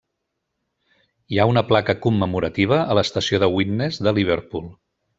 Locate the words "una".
1.51-1.63